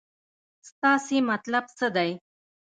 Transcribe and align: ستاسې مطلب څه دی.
ستاسې 0.69 1.17
مطلب 1.29 1.65
څه 1.77 1.87
دی. 1.95 2.11